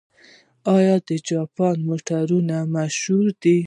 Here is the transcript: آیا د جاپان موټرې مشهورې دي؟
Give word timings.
آیا 0.75 0.95
د 1.07 1.09
جاپان 1.29 1.77
موټرې 1.87 2.49
مشهورې 2.75 3.33
دي؟ 3.41 3.57